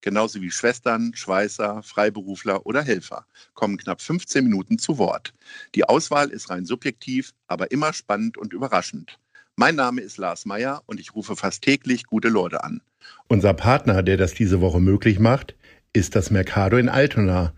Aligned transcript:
genauso 0.00 0.40
wie 0.40 0.50
Schwestern, 0.50 1.12
Schweißer, 1.14 1.82
Freiberufler 1.82 2.66
oder 2.66 2.82
Helfer, 2.82 3.26
kommen 3.54 3.76
knapp 3.76 4.00
15 4.00 4.44
Minuten 4.44 4.78
zu 4.78 4.98
Wort. 4.98 5.34
Die 5.74 5.84
Auswahl 5.84 6.30
ist 6.30 6.50
rein 6.50 6.64
subjektiv, 6.64 7.32
aber 7.46 7.70
immer 7.70 7.92
spannend 7.92 8.38
und 8.38 8.52
überraschend. 8.52 9.18
Mein 9.56 9.74
Name 9.74 10.00
ist 10.02 10.18
Lars 10.18 10.46
Meyer 10.46 10.82
und 10.86 11.00
ich 11.00 11.14
rufe 11.14 11.34
fast 11.34 11.62
täglich 11.62 12.04
gute 12.04 12.28
Leute 12.28 12.62
an. 12.62 12.80
Unser 13.26 13.54
Partner, 13.54 14.02
der 14.02 14.16
das 14.16 14.34
diese 14.34 14.60
Woche 14.60 14.80
möglich 14.80 15.18
macht, 15.18 15.56
ist 15.92 16.14
das 16.14 16.30
Mercado 16.30 16.76
in 16.76 16.88
Altona. 16.88 17.52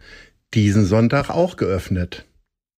Diesen 0.54 0.86
Sonntag 0.86 1.30
auch 1.30 1.56
geöffnet. 1.56 2.26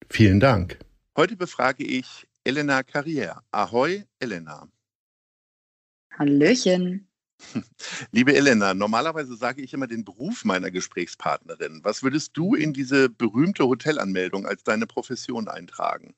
Vielen 0.08 0.40
Dank. 0.40 0.78
Heute 1.16 1.36
befrage 1.36 1.84
ich 1.84 2.26
Elena 2.44 2.80
Carrière. 2.80 3.40
Ahoi, 3.50 4.04
Elena. 4.18 4.68
Hallöchen. 6.18 7.06
Liebe 8.12 8.34
Elena, 8.34 8.74
normalerweise 8.74 9.36
sage 9.36 9.62
ich 9.62 9.72
immer 9.74 9.86
den 9.86 10.04
Beruf 10.04 10.44
meiner 10.44 10.70
Gesprächspartnerin. 10.70 11.80
Was 11.82 12.02
würdest 12.02 12.36
du 12.36 12.54
in 12.54 12.72
diese 12.72 13.08
berühmte 13.08 13.66
Hotelanmeldung 13.66 14.46
als 14.46 14.62
deine 14.64 14.86
Profession 14.86 15.48
eintragen? 15.48 16.14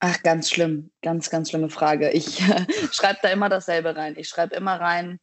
Ach, 0.00 0.22
ganz 0.22 0.50
schlimm. 0.50 0.90
Ganz, 1.02 1.30
ganz 1.30 1.50
schlimme 1.50 1.70
Frage. 1.70 2.10
Ich 2.10 2.40
äh, 2.48 2.66
schreibe 2.92 3.20
da 3.22 3.30
immer 3.30 3.48
dasselbe 3.48 3.96
rein. 3.96 4.14
Ich 4.16 4.28
schreibe 4.28 4.54
immer 4.54 4.80
rein 4.80 5.18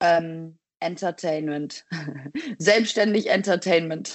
ähm, 0.00 0.58
Entertainment. 0.80 1.84
Selbstständig 2.58 3.28
Entertainment. 3.28 4.14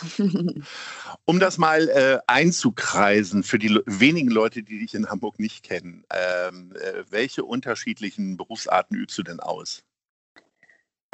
um 1.26 1.40
das 1.40 1.58
mal 1.58 1.88
äh, 1.90 2.20
einzukreisen 2.28 3.44
für 3.44 3.60
die 3.60 3.80
wenigen 3.86 4.30
Leute, 4.30 4.64
die 4.64 4.80
dich 4.80 4.96
in 4.96 5.10
Hamburg 5.10 5.40
nicht 5.40 5.64
kennen, 5.64 6.06
ähm, 6.12 6.74
äh, 6.76 7.04
welche 7.10 7.44
unterschiedlichen 7.44 8.38
Berufsarten 8.38 8.98
übst 8.98 9.18
du 9.18 9.24
denn 9.24 9.40
aus? 9.40 9.84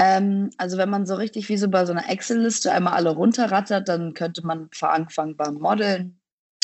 Ähm, 0.02 0.50
also 0.58 0.80
wenn 0.80 0.90
man 0.90 1.06
so 1.06 1.14
richtig 1.14 1.48
wie 1.48 1.58
so 1.58 1.70
bei 1.70 1.86
so 1.86 1.92
einer 1.92 2.10
Excel-Liste 2.10 2.72
einmal 2.72 2.94
alle 2.94 3.12
runterrattert, 3.12 3.88
dann 3.88 4.16
könnte 4.16 4.44
man 4.44 4.68
anfangen 4.82 5.38
beim 5.38 5.56
Modeln. 5.56 6.20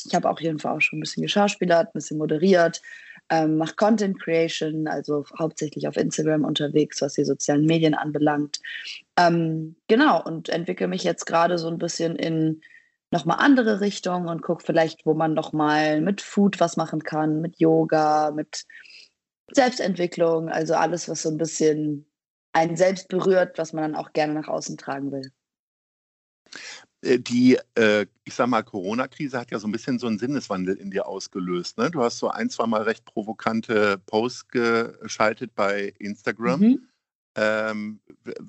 Ich 0.07 0.15
habe 0.15 0.27
auch 0.27 0.39
jeden 0.39 0.57
Fall 0.57 0.75
auch 0.75 0.81
schon 0.81 0.97
ein 0.97 1.01
bisschen 1.01 1.21
geschauspielert, 1.21 1.89
ein 1.89 1.93
bisschen 1.93 2.17
moderiert, 2.17 2.81
ähm, 3.29 3.57
mache 3.57 3.75
Content 3.75 4.19
Creation, 4.19 4.87
also 4.87 5.23
hauptsächlich 5.37 5.87
auf 5.87 5.97
Instagram 5.97 6.45
unterwegs, 6.45 6.99
was 6.99 7.13
die 7.13 7.25
sozialen 7.25 7.67
Medien 7.67 7.93
anbelangt. 7.93 8.57
Ähm, 9.17 9.75
genau, 9.87 10.23
und 10.23 10.49
entwickle 10.49 10.87
mich 10.87 11.03
jetzt 11.03 11.25
gerade 11.27 11.59
so 11.59 11.67
ein 11.67 11.77
bisschen 11.77 12.15
in 12.15 12.61
nochmal 13.11 13.37
andere 13.39 13.81
Richtungen 13.81 14.29
und 14.29 14.41
gucke 14.41 14.63
vielleicht, 14.65 15.05
wo 15.05 15.13
man 15.13 15.35
nochmal 15.35 16.01
mit 16.01 16.21
Food 16.21 16.59
was 16.59 16.75
machen 16.75 17.03
kann, 17.03 17.41
mit 17.41 17.59
Yoga, 17.59 18.31
mit 18.31 18.65
Selbstentwicklung, 19.51 20.49
also 20.49 20.73
alles, 20.73 21.07
was 21.07 21.21
so 21.21 21.29
ein 21.29 21.37
bisschen 21.37 22.07
einen 22.53 22.75
selbst 22.75 23.07
berührt, 23.07 23.57
was 23.57 23.73
man 23.73 23.83
dann 23.83 23.95
auch 23.95 24.13
gerne 24.13 24.33
nach 24.33 24.47
außen 24.47 24.77
tragen 24.77 25.11
will. 25.11 25.31
Äh, 27.01 27.19
die, 27.19 27.57
äh, 27.75 28.05
ich 28.23 28.33
sag 28.33 28.47
mal, 28.47 28.63
Corona-Krise 28.63 29.39
hat 29.39 29.51
ja 29.51 29.59
so 29.59 29.67
ein 29.67 29.71
bisschen 29.71 29.99
so 29.99 30.07
einen 30.07 30.19
Sinneswandel 30.19 30.75
in 30.75 30.91
dir 30.91 31.07
ausgelöst. 31.07 31.77
Ne? 31.77 31.91
Du 31.91 32.01
hast 32.01 32.19
so 32.19 32.29
ein, 32.29 32.49
zwei 32.49 32.65
Mal 32.65 32.83
recht 32.83 33.05
provokante 33.05 33.99
Posts 34.05 34.47
geschaltet 34.49 35.53
bei 35.55 35.93
Instagram. 35.99 36.59
Mhm. 36.59 36.87
Ähm, 37.35 37.99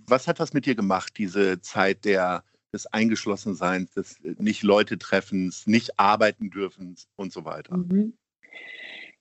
was 0.07 0.27
hat 0.27 0.41
das 0.41 0.55
mit 0.55 0.65
dir 0.65 0.75
gemacht, 0.75 1.19
diese 1.19 1.61
Zeit 1.61 2.05
der, 2.07 2.43
des 2.73 2.87
Eingeschlossenseins, 2.87 3.93
des 3.93 4.17
Nicht-Leute-Treffens, 4.23 5.67
nicht 5.67 5.99
arbeiten 5.99 6.51
dürfen 6.51 6.97
und 7.17 7.33
so 7.33 7.45
weiter? 7.45 7.77
Mhm. 7.77 8.15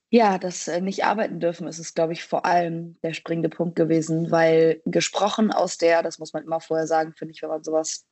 Ja, 0.10 0.38
das 0.38 0.68
äh, 0.70 0.80
nicht 0.80 1.04
arbeiten 1.04 1.40
dürfen 1.40 1.68
ist 1.68 1.80
es, 1.80 1.94
glaube 1.94 2.14
ich, 2.14 2.24
vor 2.24 2.46
allem 2.46 2.98
der 3.04 3.14
springende 3.14 3.50
Punkt 3.50 3.76
gewesen, 3.76 4.32
weil 4.32 4.82
gesprochen 4.86 5.52
aus 5.52 5.78
der, 5.78 6.02
das 6.02 6.18
muss 6.18 6.32
man 6.32 6.44
immer 6.44 6.62
vorher 6.62 6.88
sagen, 6.88 7.14
finde 7.14 7.34
ich, 7.34 7.42
wenn 7.42 7.50
man 7.50 7.64
sowas 7.64 8.06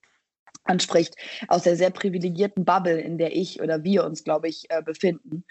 anspricht, 0.66 1.16
aus 1.48 1.64
der 1.64 1.78
sehr 1.78 1.92
privilegierten 1.92 2.66
Bubble, 2.66 3.00
in 3.00 3.18
der 3.18 3.36
ich 3.36 3.62
oder 3.62 3.84
wir 3.84 4.04
uns, 4.04 4.24
glaube 4.24 4.50
ich, 4.50 4.66
äh, 4.70 4.82
befinden. 4.82 5.46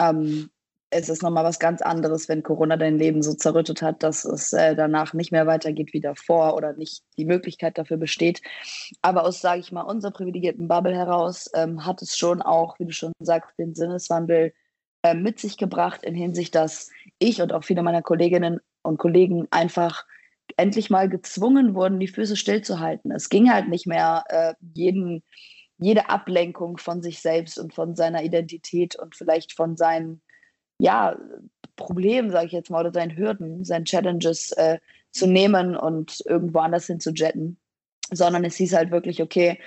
Ähm, 0.00 0.50
es 0.90 1.08
ist 1.08 1.22
nochmal 1.22 1.44
was 1.44 1.58
ganz 1.58 1.82
anderes, 1.82 2.28
wenn 2.28 2.42
Corona 2.42 2.76
dein 2.76 2.98
Leben 2.98 3.22
so 3.22 3.34
zerrüttet 3.34 3.82
hat, 3.82 4.02
dass 4.02 4.24
es 4.24 4.52
äh, 4.52 4.76
danach 4.76 5.12
nicht 5.12 5.32
mehr 5.32 5.46
weitergeht 5.46 5.92
wie 5.92 6.00
davor 6.00 6.54
oder 6.54 6.72
nicht 6.72 7.02
die 7.18 7.24
Möglichkeit 7.24 7.78
dafür 7.78 7.96
besteht. 7.96 8.42
Aber 9.02 9.24
aus, 9.24 9.40
sage 9.40 9.60
ich 9.60 9.72
mal, 9.72 9.82
unserer 9.82 10.12
privilegierten 10.12 10.68
Bubble 10.68 10.94
heraus 10.94 11.50
ähm, 11.54 11.84
hat 11.84 12.00
es 12.02 12.16
schon 12.16 12.42
auch, 12.42 12.78
wie 12.78 12.86
du 12.86 12.92
schon 12.92 13.12
sagst, 13.18 13.58
den 13.58 13.74
Sinneswandel 13.74 14.52
äh, 15.04 15.14
mit 15.14 15.38
sich 15.38 15.58
gebracht 15.58 16.02
in 16.02 16.14
Hinsicht, 16.14 16.54
dass 16.54 16.90
ich 17.18 17.42
und 17.42 17.52
auch 17.52 17.62
viele 17.62 17.82
meiner 17.82 18.00
Kolleginnen 18.00 18.58
und 18.82 18.98
Kollegen 18.98 19.46
einfach 19.50 20.06
endlich 20.56 20.88
mal 20.88 21.10
gezwungen 21.10 21.74
wurden, 21.74 22.00
die 22.00 22.08
Füße 22.08 22.36
stillzuhalten. 22.36 23.12
Es 23.12 23.28
ging 23.28 23.52
halt 23.52 23.68
nicht 23.68 23.86
mehr 23.86 24.24
äh, 24.28 24.54
jeden, 24.74 25.22
jede 25.78 26.08
Ablenkung 26.08 26.78
von 26.78 27.02
sich 27.02 27.20
selbst 27.20 27.58
und 27.58 27.74
von 27.74 27.94
seiner 27.94 28.24
Identität 28.24 28.96
und 28.96 29.14
vielleicht 29.14 29.52
von 29.52 29.76
seinen 29.76 30.22
ja, 30.78 31.18
Problemen, 31.76 32.30
sage 32.30 32.46
ich 32.46 32.52
jetzt 32.52 32.70
mal, 32.70 32.80
oder 32.80 32.92
seinen 32.92 33.16
Hürden, 33.16 33.62
seinen 33.62 33.84
Challenges 33.84 34.52
äh, 34.52 34.78
zu 35.10 35.26
nehmen 35.26 35.76
und 35.76 36.22
irgendwo 36.24 36.60
anders 36.60 36.86
hin 36.86 36.98
zu 36.98 37.12
jetten, 37.12 37.58
sondern 38.10 38.44
es 38.44 38.56
hieß 38.56 38.74
halt 38.74 38.90
wirklich, 38.90 39.22
okay, 39.22 39.60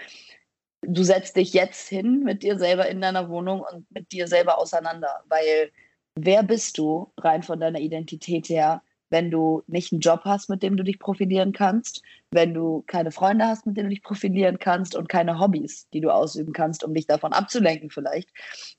du 0.88 1.04
setzt 1.04 1.36
dich 1.36 1.54
jetzt 1.54 1.88
hin 1.90 2.24
mit 2.24 2.44
dir 2.44 2.58
selber 2.58 2.88
in 2.88 3.02
deiner 3.02 3.30
Wohnung 3.30 3.62
und 3.62 3.86
mit 3.92 4.12
dir 4.12 4.28
selber 4.28 4.58
auseinander, 4.58 5.22
weil 5.28 5.72
wer 6.16 6.44
bist 6.44 6.78
du 6.78 7.12
rein 7.18 7.44
von 7.44 7.60
deiner 7.60 7.80
Identität 7.80 8.50
her, 8.50 8.82
wenn 9.10 9.32
du 9.32 9.64
nicht 9.68 9.92
einen 9.92 10.02
Job 10.02 10.22
hast, 10.24 10.50
mit 10.50 10.64
dem 10.64 10.76
du 10.76 10.84
dich 10.84 11.00
profilieren 11.00 11.54
kannst, 11.54 12.02
wenn 12.32 12.54
du 12.54 12.84
keine 12.88 13.12
Freunde 13.12 13.46
hast, 13.46 13.66
mit 13.66 13.78
denen 13.78 13.90
du 13.90 13.96
dich 13.96 14.04
profilieren 14.04 14.60
kannst 14.60 14.96
und 14.96 15.08
keine 15.08 15.40
Hobbys, 15.40 15.88
die 15.94 16.02
du 16.02 16.10
ausüben 16.10 16.54
kannst, 16.54 16.84
um 16.84 16.94
dich 16.94 17.08
davon 17.08 17.32
abzulenken 17.34 17.90
vielleicht. 17.90 18.30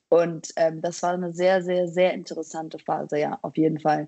Und 0.09 0.49
ähm, 0.55 0.81
das 0.81 1.01
war 1.01 1.13
eine 1.13 1.33
sehr, 1.33 1.63
sehr, 1.63 1.87
sehr 1.87 2.13
interessante 2.13 2.77
Phase, 2.79 3.19
ja, 3.19 3.39
auf 3.41 3.57
jeden 3.57 3.79
Fall. 3.79 4.07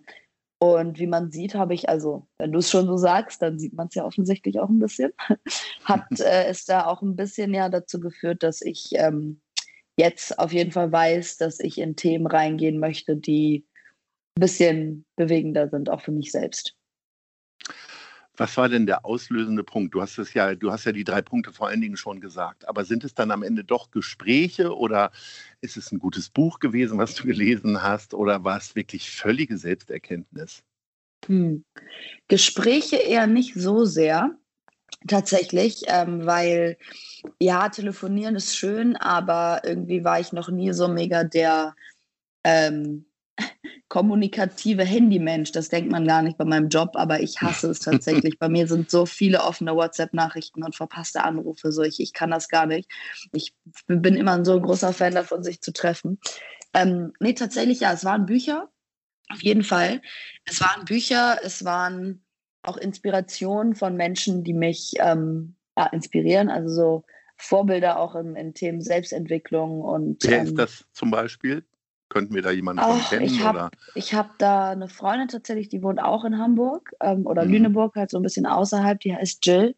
Und 0.64 1.00
wie 1.00 1.08
man 1.08 1.32
sieht, 1.32 1.56
habe 1.56 1.74
ich, 1.74 1.90
also 1.90 2.28
wenn 2.38 2.52
du 2.52 2.60
es 2.60 2.70
schon 2.70 2.86
so 2.86 2.96
sagst, 2.96 3.42
dann 3.42 3.58
sieht 3.58 3.74
man 3.74 3.88
es 3.88 3.96
ja 3.96 4.06
offensichtlich 4.06 4.60
auch 4.60 4.70
ein 4.70 4.78
bisschen, 4.78 5.12
hat 5.86 6.06
äh, 6.20 6.46
es 6.46 6.66
da 6.66 6.86
auch 6.86 7.02
ein 7.02 7.16
bisschen 7.16 7.52
ja 7.52 7.68
dazu 7.68 8.00
geführt, 8.00 8.44
dass 8.44 8.62
ich 8.62 8.90
ähm, 8.94 9.42
jetzt 9.98 10.38
auf 10.38 10.54
jeden 10.54 10.72
Fall 10.72 10.92
weiß, 10.92 11.38
dass 11.38 11.60
ich 11.60 11.80
in 11.80 11.96
Themen 11.96 12.28
reingehen 12.28 12.78
möchte, 12.78 13.16
die 13.16 13.66
ein 14.38 14.42
bisschen 14.42 15.06
bewegender 15.16 15.68
sind, 15.68 15.90
auch 15.90 16.02
für 16.02 16.12
mich 16.12 16.32
selbst. 16.32 16.76
Was 18.38 18.56
war 18.58 18.70
denn 18.70 18.86
der 18.86 19.06
auslösende 19.06 19.64
Punkt? 19.64 19.94
Du 19.94 20.02
hast 20.02 20.18
es 20.18 20.34
ja, 20.34 20.56
du 20.56 20.72
hast 20.72 20.86
ja 20.86 20.92
die 20.92 21.04
drei 21.04 21.22
Punkte 21.22 21.52
vor 21.52 21.68
allen 21.68 21.82
Dingen 21.82 21.98
schon 21.98 22.22
gesagt. 22.22 22.68
Aber 22.68 22.86
sind 22.86 23.04
es 23.04 23.14
dann 23.14 23.32
am 23.32 23.44
Ende 23.44 23.64
doch 23.64 23.92
Gespräche 23.92 24.76
oder 24.76 25.12
ist 25.60 25.78
es 25.78 25.92
ein 25.92 26.00
gutes 26.00 26.30
Buch 26.30 26.60
gewesen, 26.60 26.98
was 26.98 27.14
du 27.16 27.26
gelesen 27.26 27.84
hast, 27.84 28.14
oder 28.14 28.44
war 28.44 28.58
es 28.58 28.76
wirklich 28.76 29.12
völlige 29.12 29.58
Selbsterkenntnis? 29.58 30.64
Hm. 31.26 31.64
Gespräche 32.28 32.96
eher 32.96 33.28
nicht 33.28 33.54
so 33.56 33.86
sehr, 33.86 34.36
tatsächlich, 35.08 35.84
ähm, 35.88 36.26
weil 36.26 36.78
ja, 37.40 37.70
telefonieren 37.70 38.36
ist 38.36 38.56
schön, 38.56 38.96
aber 38.96 39.62
irgendwie 39.64 40.04
war 40.04 40.20
ich 40.20 40.32
noch 40.32 40.50
nie 40.50 40.72
so 40.74 40.88
mega 40.88 41.24
der 41.24 41.76
ähm, 42.44 43.06
kommunikative 43.92 44.84
Handymensch. 44.84 45.52
Das 45.52 45.68
denkt 45.68 45.92
man 45.92 46.08
gar 46.08 46.22
nicht 46.22 46.38
bei 46.38 46.46
meinem 46.46 46.70
Job, 46.70 46.92
aber 46.94 47.22
ich 47.22 47.42
hasse 47.42 47.70
es 47.70 47.80
tatsächlich. 47.80 48.38
bei 48.40 48.48
mir 48.48 48.68
sind 48.68 48.90
so 48.90 49.06
viele 49.06 49.44
offene 49.44 49.76
WhatsApp-Nachrichten 49.76 50.64
und 50.64 50.76
verpasste 50.76 51.24
Anrufe. 51.24 51.72
So, 51.72 51.84
ich, 51.84 52.00
ich 52.00 52.14
kann 52.14 52.32
das 52.32 52.48
gar 52.48 52.66
nicht. 52.66 52.90
Ich 53.34 53.54
bin 53.88 54.16
immer 54.16 54.46
so 54.46 54.54
ein 54.56 54.62
großer 54.62 54.94
Fan 54.94 55.16
davon, 55.16 55.44
sich 55.44 55.62
zu 55.62 55.74
treffen. 55.74 56.20
Ähm, 56.74 57.12
nee, 57.20 57.34
tatsächlich, 57.34 57.82
ja, 57.82 57.92
es 57.92 58.06
waren 58.06 58.26
Bücher. 58.26 58.70
Auf 59.30 59.44
jeden 59.44 59.64
Fall. 59.64 60.02
Es 60.46 60.62
waren 60.62 60.86
Bücher, 60.86 61.40
es 61.44 61.66
waren 61.66 62.24
auch 62.64 62.78
Inspirationen 62.78 63.76
von 63.76 63.96
Menschen, 63.96 64.44
die 64.44 64.54
mich 64.54 64.94
ähm, 65.00 65.56
ja, 65.78 65.88
inspirieren. 65.88 66.50
Also 66.50 66.74
so 66.74 67.04
Vorbilder 67.38 68.00
auch 68.00 68.16
in, 68.16 68.36
in 68.36 68.54
Themen 68.54 68.82
Selbstentwicklung 68.82 69.82
und. 69.82 70.24
Wer 70.24 70.40
ähm, 70.40 70.46
ist 70.46 70.58
das 70.58 70.86
zum 70.94 71.12
Beispiel? 71.12 71.66
Könnten 72.12 72.36
wir 72.36 72.42
da 72.42 72.52
jemanden 72.52 72.82
Ach, 72.84 73.10
kennen? 73.10 73.24
Ich 73.24 73.42
habe 73.42 73.70
hab 73.96 74.38
da 74.38 74.72
eine 74.72 74.90
Freundin 74.90 75.30
tatsächlich, 75.30 75.70
die 75.70 75.82
wohnt 75.82 76.04
auch 76.04 76.26
in 76.26 76.38
Hamburg 76.38 76.94
ähm, 77.00 77.26
oder 77.26 77.46
mhm. 77.46 77.52
Lüneburg, 77.52 77.96
halt 77.96 78.12
so 78.12 78.20
ein 78.20 78.24
bisschen 78.24 78.46
außerhalb, 78.46 79.00
die 79.00 79.16
heißt 79.16 79.46
Jill. 79.46 79.76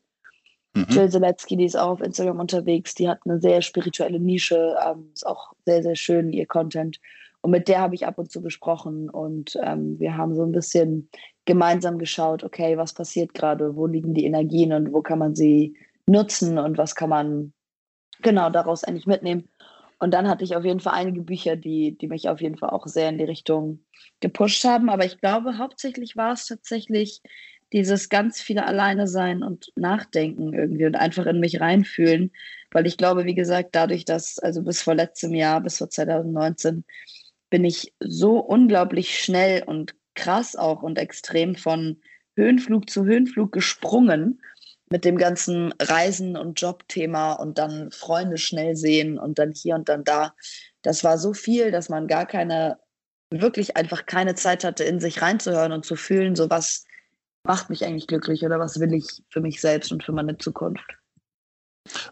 Mhm. 0.74 0.86
Jill 0.90 1.10
Zeletsky, 1.12 1.58
die 1.58 1.66
ist 1.66 1.78
auch 1.78 1.92
auf 1.92 2.02
Instagram 2.02 2.40
unterwegs, 2.40 2.96
die 2.96 3.08
hat 3.08 3.20
eine 3.26 3.40
sehr 3.40 3.62
spirituelle 3.62 4.20
Nische, 4.20 4.76
ähm, 4.84 5.12
ist 5.14 5.28
auch 5.28 5.54
sehr, 5.68 5.84
sehr 5.84 5.96
schön, 5.96 6.34
ihr 6.34 6.48
Content. 6.48 7.00
Und 7.42 7.52
mit 7.52 7.68
der 7.68 7.82
habe 7.82 7.94
ich 7.94 8.08
ab 8.08 8.18
und 8.18 8.32
zu 8.32 8.42
gesprochen 8.42 9.12
und 9.12 9.56
ähm, 9.62 10.00
wir 10.00 10.18
haben 10.18 10.34
so 10.34 10.42
ein 10.42 10.54
bisschen 10.54 11.10
gemeinsam 11.46 12.00
geschaut, 12.00 12.44
okay, 12.44 12.78
was 12.80 12.94
passiert 12.94 13.36
gerade, 13.36 13.76
wo 13.76 13.86
liegen 13.86 14.16
die 14.16 14.26
Energien 14.26 14.74
und 14.74 14.92
wo 14.92 15.04
kann 15.04 15.20
man 15.20 15.36
sie 15.36 15.78
nutzen 16.08 16.58
und 16.58 16.80
was 16.80 16.96
kann 16.96 17.10
man 17.10 17.54
genau 18.24 18.50
daraus 18.50 18.84
eigentlich 18.84 19.06
mitnehmen. 19.06 19.50
Und 20.00 20.14
dann 20.14 20.28
hatte 20.28 20.44
ich 20.44 20.56
auf 20.56 20.66
jeden 20.66 20.80
Fall 20.80 20.94
einige 20.94 21.22
Bücher, 21.22 21.56
die, 21.56 21.98
die 21.98 22.08
mich 22.08 22.30
auf 22.30 22.42
jeden 22.42 22.58
Fall 22.58 22.70
auch 22.70 22.88
sehr 22.88 23.10
in 23.10 23.18
die 23.18 23.24
Richtung 23.24 23.84
gepusht 24.20 24.64
haben. 24.64 24.90
Aber 24.90 25.06
ich 25.06 25.20
glaube, 25.20 25.58
hauptsächlich 25.58 26.16
war 26.16 26.34
es 26.34 26.48
tatsächlich 26.48 27.22
dieses 27.72 28.10
ganz 28.10 28.40
viele 28.40 28.66
Alleine 28.66 29.08
sein 29.08 29.44
und 29.44 29.72
nachdenken 29.76 30.54
irgendwie 30.54 30.86
und 30.86 30.96
einfach 30.96 31.26
in 31.26 31.40
mich 31.40 31.60
reinfühlen. 31.60 32.32
Weil 32.72 32.86
ich 32.88 32.98
glaube, 32.98 33.26
wie 33.26 33.36
gesagt, 33.36 33.70
dadurch, 33.74 34.06
dass, 34.06 34.40
also 34.40 34.62
bis 34.64 34.82
vor 34.82 34.96
letztem 34.96 35.34
Jahr, 35.34 35.62
bis 35.62 35.78
vor 35.78 35.90
2019, 35.90 36.84
bin 37.50 37.66
ich 37.66 37.94
so 38.00 38.40
unglaublich 38.40 39.20
schnell 39.20 39.64
und 39.64 39.96
krass 40.16 40.56
auch 40.56 40.84
und 40.84 40.98
extrem 40.98 41.56
von 41.56 42.00
Höhenflug 42.36 42.90
zu 42.90 43.06
Höhenflug 43.06 43.52
gesprungen 43.52 44.42
mit 44.94 45.06
dem 45.06 45.18
ganzen 45.18 45.74
Reisen 45.82 46.38
und 46.38 46.62
Jobthema 46.62 47.34
und 47.34 47.58
dann 47.58 47.90
Freunde 47.90 48.38
schnell 48.38 48.76
sehen 48.76 49.18
und 49.18 49.40
dann 49.40 49.52
hier 49.52 49.74
und 49.74 49.90
dann 49.90 50.04
da. 50.04 50.36
Das 50.84 51.04
war 51.04 51.18
so 51.18 51.34
viel, 51.34 51.72
dass 51.72 51.90
man 51.90 52.08
gar 52.08 52.28
keine, 52.28 52.78
wirklich 53.32 53.76
einfach 53.76 54.06
keine 54.06 54.36
Zeit 54.36 54.64
hatte, 54.64 54.84
in 54.84 55.00
sich 55.00 55.24
reinzuhören 55.24 55.72
und 55.72 55.84
zu 55.84 55.96
fühlen, 55.96 56.36
so 56.36 56.48
was 56.52 56.86
macht 57.44 57.72
mich 57.72 57.84
eigentlich 57.84 58.06
glücklich 58.06 58.44
oder 58.44 58.60
was 58.60 58.80
will 58.80 58.94
ich 58.94 59.24
für 59.30 59.42
mich 59.42 59.62
selbst 59.62 59.92
und 59.92 60.04
für 60.04 60.12
meine 60.12 60.38
Zukunft. 60.38 60.86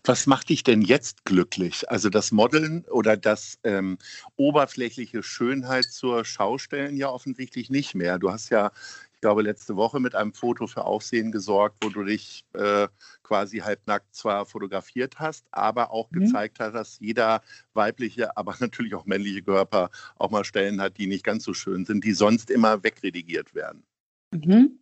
Was 0.04 0.26
macht 0.26 0.50
dich 0.50 0.64
denn 0.64 0.82
jetzt 0.82 1.24
glücklich? 1.24 1.88
Also 1.88 2.10
das 2.10 2.32
Modeln 2.32 2.84
oder 2.90 3.16
das 3.16 3.60
ähm, 3.64 4.00
oberflächliche 4.38 5.22
Schönheit 5.22 5.86
zur 5.86 6.26
Schaustellen 6.26 6.98
ja 6.98 7.10
offensichtlich 7.10 7.70
nicht 7.70 7.94
mehr. 7.94 8.18
Du 8.18 8.32
hast 8.32 8.50
ja, 8.50 8.72
glaube, 9.22 9.44
letzte 9.44 9.76
Woche 9.76 10.00
mit 10.00 10.16
einem 10.16 10.34
Foto 10.34 10.68
für 10.68 10.86
Aufsehen 10.86 11.32
gesorgt, 11.32 11.78
wo 11.84 11.90
du 11.90 12.04
dich 12.04 12.46
äh, 12.54 12.88
quasi 13.24 13.60
halbnackt 13.60 14.14
zwar 14.14 14.46
fotografiert 14.46 15.20
hast, 15.20 15.46
aber 15.52 15.92
auch 15.92 16.10
mhm. 16.12 16.22
gezeigt 16.22 16.60
hast, 16.60 16.74
dass 16.74 17.00
jeder 17.00 17.42
weibliche, 17.74 18.36
aber 18.36 18.56
natürlich 18.60 18.96
auch 18.96 19.06
männliche 19.06 19.44
Körper 19.44 19.90
auch 20.18 20.32
mal 20.32 20.44
Stellen 20.44 20.82
hat, 20.82 20.98
die 20.98 21.08
nicht 21.08 21.24
ganz 21.24 21.44
so 21.44 21.54
schön 21.54 21.86
sind, 21.86 22.04
die 22.04 22.14
sonst 22.14 22.50
immer 22.50 22.84
wegredigiert 22.84 23.54
werden. 23.56 23.84
Mhm. 24.32 24.80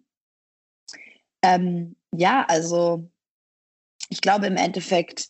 Ähm, 1.41 1.95
ja, 2.13 2.45
also 2.47 3.09
ich 4.09 4.21
glaube, 4.21 4.47
im 4.47 4.57
Endeffekt 4.57 5.29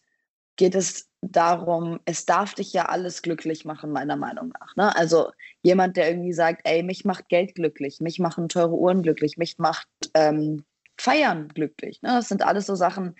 geht 0.55 0.75
es 0.75 1.09
darum, 1.21 1.99
es 2.05 2.25
darf 2.25 2.53
dich 2.53 2.73
ja 2.73 2.85
alles 2.85 3.21
glücklich 3.21 3.65
machen, 3.65 3.91
meiner 3.91 4.15
Meinung 4.15 4.53
nach. 4.59 4.75
Ne? 4.75 4.95
Also 4.95 5.31
jemand, 5.61 5.97
der 5.97 6.09
irgendwie 6.09 6.33
sagt, 6.33 6.61
ey, 6.63 6.83
mich 6.83 7.05
macht 7.05 7.29
Geld 7.29 7.55
glücklich, 7.55 7.99
mich 7.99 8.19
machen 8.19 8.49
teure 8.49 8.75
Uhren 8.75 9.03
glücklich, 9.03 9.37
mich 9.37 9.57
macht 9.57 9.87
ähm, 10.13 10.63
Feiern 10.97 11.47
glücklich. 11.49 12.01
Ne? 12.01 12.09
Das 12.09 12.27
sind 12.27 12.43
alles 12.43 12.65
so 12.65 12.75
Sachen, 12.75 13.15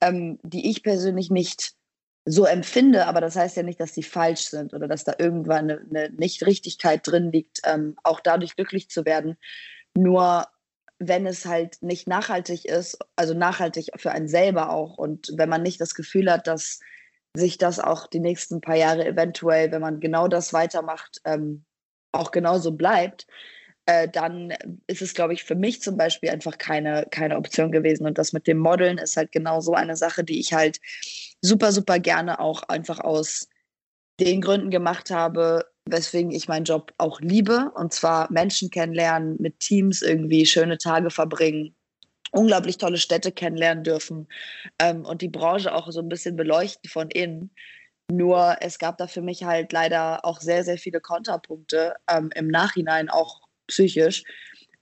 ähm, 0.00 0.38
die 0.42 0.70
ich 0.70 0.82
persönlich 0.82 1.30
nicht 1.30 1.74
so 2.24 2.44
empfinde, 2.44 3.06
aber 3.06 3.20
das 3.20 3.36
heißt 3.36 3.56
ja 3.56 3.62
nicht, 3.62 3.80
dass 3.80 3.94
sie 3.94 4.02
falsch 4.02 4.48
sind 4.48 4.74
oder 4.74 4.86
dass 4.86 5.04
da 5.04 5.14
irgendwann 5.18 5.70
eine, 5.70 5.80
eine 5.80 6.10
Nichtrichtigkeit 6.10 7.00
drin 7.04 7.32
liegt, 7.32 7.60
ähm, 7.64 7.96
auch 8.04 8.20
dadurch 8.20 8.54
glücklich 8.54 8.88
zu 8.88 9.04
werden. 9.04 9.36
Nur 9.94 10.46
wenn 10.98 11.26
es 11.26 11.46
halt 11.46 11.82
nicht 11.82 12.06
nachhaltig 12.06 12.64
ist, 12.64 12.98
also 13.16 13.34
nachhaltig 13.34 13.88
für 13.96 14.12
einen 14.12 14.28
selber 14.28 14.70
auch 14.70 14.98
und 14.98 15.32
wenn 15.36 15.48
man 15.48 15.62
nicht 15.62 15.80
das 15.80 15.94
Gefühl 15.94 16.30
hat, 16.30 16.46
dass 16.46 16.78
sich 17.34 17.58
das 17.58 17.80
auch 17.80 18.06
die 18.06 18.20
nächsten 18.20 18.60
paar 18.60 18.76
Jahre 18.76 19.04
eventuell, 19.06 19.72
wenn 19.72 19.80
man 19.80 19.98
genau 19.98 20.28
das 20.28 20.52
weitermacht, 20.52 21.20
ähm, 21.24 21.64
auch 22.12 22.30
genauso 22.30 22.72
bleibt, 22.72 23.26
äh, 23.86 24.08
dann 24.08 24.54
ist 24.86 25.02
es, 25.02 25.14
glaube 25.14 25.34
ich, 25.34 25.44
für 25.44 25.54
mich 25.54 25.82
zum 25.82 25.96
Beispiel 25.96 26.30
einfach 26.30 26.58
keine, 26.58 27.06
keine 27.10 27.36
Option 27.36 27.72
gewesen. 27.72 28.06
Und 28.06 28.18
das 28.18 28.32
mit 28.32 28.46
dem 28.46 28.58
Modeln 28.58 28.98
ist 28.98 29.16
halt 29.16 29.32
genau 29.32 29.60
so 29.60 29.74
eine 29.74 29.96
Sache, 29.96 30.22
die 30.22 30.38
ich 30.38 30.52
halt 30.52 30.80
super, 31.40 31.72
super 31.72 31.98
gerne 31.98 32.38
auch 32.38 32.62
einfach 32.64 33.00
aus 33.00 33.48
den 34.20 34.40
Gründen 34.40 34.70
gemacht 34.70 35.10
habe, 35.10 35.64
weswegen 35.84 36.30
ich 36.30 36.46
meinen 36.46 36.64
Job 36.64 36.92
auch 36.98 37.20
liebe. 37.20 37.72
Und 37.74 37.92
zwar 37.92 38.30
Menschen 38.30 38.70
kennenlernen, 38.70 39.36
mit 39.40 39.58
Teams 39.58 40.02
irgendwie 40.02 40.46
schöne 40.46 40.78
Tage 40.78 41.10
verbringen, 41.10 41.74
unglaublich 42.30 42.78
tolle 42.78 42.98
Städte 42.98 43.32
kennenlernen 43.32 43.82
dürfen 43.82 44.28
ähm, 44.78 45.04
und 45.04 45.22
die 45.22 45.28
Branche 45.28 45.74
auch 45.74 45.90
so 45.90 46.00
ein 46.00 46.08
bisschen 46.08 46.36
beleuchten 46.36 46.88
von 46.88 47.10
innen. 47.10 47.50
Nur 48.12 48.56
es 48.60 48.78
gab 48.78 48.98
da 48.98 49.06
für 49.06 49.22
mich 49.22 49.44
halt 49.44 49.72
leider 49.72 50.24
auch 50.24 50.40
sehr, 50.40 50.64
sehr 50.64 50.76
viele 50.76 51.00
Konterpunkte 51.00 51.94
ähm, 52.10 52.30
im 52.34 52.48
Nachhinein, 52.48 53.08
auch 53.08 53.40
psychisch, 53.68 54.24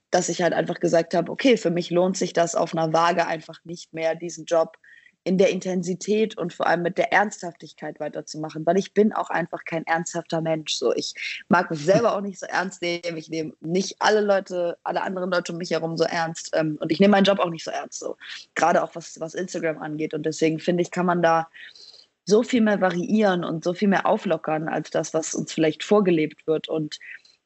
dass 0.09 0.27
ich 0.27 0.41
halt 0.41 0.53
einfach 0.53 0.81
gesagt 0.81 1.13
habe, 1.13 1.31
okay, 1.31 1.55
für 1.55 1.71
mich 1.71 1.89
lohnt 1.91 2.17
sich 2.17 2.33
das 2.33 2.55
auf 2.55 2.75
einer 2.75 2.91
Waage 2.91 3.25
einfach 3.27 3.59
nicht 3.63 3.93
mehr, 3.93 4.15
diesen 4.15 4.45
Job 4.45 4.77
in 5.23 5.37
der 5.37 5.49
Intensität 5.49 6.37
und 6.37 6.51
vor 6.51 6.65
allem 6.67 6.81
mit 6.81 6.97
der 6.97 7.13
Ernsthaftigkeit 7.13 7.99
weiterzumachen, 7.99 8.65
weil 8.65 8.77
ich 8.77 8.93
bin 8.93 9.13
auch 9.13 9.29
einfach 9.29 9.63
kein 9.65 9.85
ernsthafter 9.85 10.41
Mensch. 10.41 10.73
So, 10.73 10.93
ich 10.93 11.13
mag 11.47 11.69
mich 11.69 11.85
selber 11.85 12.15
auch 12.17 12.21
nicht 12.21 12.39
so 12.39 12.47
ernst 12.47 12.81
nehmen. 12.81 13.15
Ich 13.17 13.29
nehme 13.29 13.53
nicht 13.61 13.95
alle 13.99 14.21
Leute, 14.21 14.77
alle 14.83 15.03
anderen 15.03 15.31
Leute 15.31 15.53
um 15.53 15.59
mich 15.59 15.71
herum 15.71 15.95
so 15.95 16.03
ernst 16.03 16.49
ähm, 16.53 16.77
und 16.81 16.91
ich 16.91 16.99
nehme 16.99 17.11
meinen 17.11 17.23
Job 17.23 17.39
auch 17.39 17.49
nicht 17.49 17.63
so 17.63 17.71
ernst. 17.71 17.99
So, 17.99 18.17
gerade 18.55 18.83
auch 18.83 18.95
was 18.95 19.19
was 19.19 19.35
Instagram 19.35 19.77
angeht 19.77 20.13
und 20.13 20.25
deswegen 20.25 20.59
finde 20.59 20.81
ich, 20.81 20.91
kann 20.91 21.05
man 21.05 21.21
da 21.21 21.47
so 22.31 22.41
viel 22.41 22.61
mehr 22.61 22.81
variieren 22.81 23.43
und 23.43 23.63
so 23.63 23.75
viel 23.75 23.87
mehr 23.87 24.07
auflockern 24.07 24.67
als 24.67 24.89
das, 24.89 25.13
was 25.13 25.35
uns 25.35 25.53
vielleicht 25.53 25.83
vorgelebt 25.83 26.47
wird 26.47 26.67
und 26.67 26.97